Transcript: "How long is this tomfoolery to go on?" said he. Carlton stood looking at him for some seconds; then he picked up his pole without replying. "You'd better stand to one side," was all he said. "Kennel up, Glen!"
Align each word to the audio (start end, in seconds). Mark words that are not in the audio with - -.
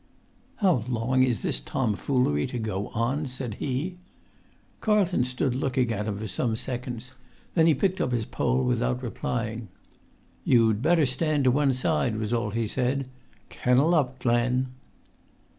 "How 0.55 0.81
long 0.89 1.21
is 1.21 1.43
this 1.43 1.59
tomfoolery 1.59 2.47
to 2.47 2.57
go 2.57 2.87
on?" 2.87 3.27
said 3.27 3.57
he. 3.61 3.97
Carlton 4.79 5.25
stood 5.25 5.53
looking 5.53 5.91
at 5.93 6.07
him 6.07 6.17
for 6.17 6.27
some 6.27 6.55
seconds; 6.55 7.11
then 7.53 7.67
he 7.67 7.75
picked 7.75 8.01
up 8.01 8.11
his 8.11 8.25
pole 8.25 8.63
without 8.63 9.03
replying. 9.03 9.67
"You'd 10.43 10.81
better 10.81 11.05
stand 11.05 11.43
to 11.43 11.51
one 11.51 11.73
side," 11.73 12.17
was 12.17 12.33
all 12.33 12.49
he 12.49 12.65
said. 12.65 13.09
"Kennel 13.49 13.93
up, 13.93 14.17
Glen!" 14.17 14.69